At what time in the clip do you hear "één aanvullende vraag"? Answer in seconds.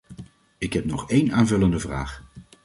1.09-2.23